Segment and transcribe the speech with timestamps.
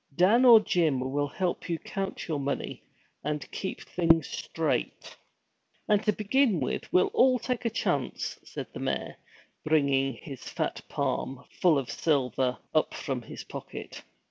[0.15, 2.81] Dan or Jim will help you count your money,
[3.23, 5.15] and keep things straight.'
[5.87, 9.17] 'And to begin with, we'll all take a chance!' said the mayor,
[9.63, 14.01] bringing his fat palm, full of silver, up from his pocket.